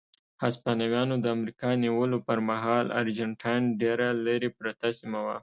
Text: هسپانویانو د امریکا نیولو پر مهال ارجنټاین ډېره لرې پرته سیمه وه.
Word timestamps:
هسپانویانو 0.43 1.15
د 1.19 1.25
امریکا 1.37 1.69
نیولو 1.83 2.17
پر 2.27 2.37
مهال 2.49 2.85
ارجنټاین 2.99 3.63
ډېره 3.81 4.07
لرې 4.25 4.49
پرته 4.57 4.87
سیمه 4.99 5.19
وه. 5.25 5.37